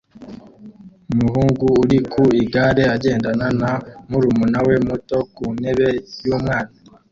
[1.13, 3.71] Umuhungu uri ku igare agendana na
[4.09, 5.87] murumuna we muto ku ntebe
[6.25, 6.73] y'umwana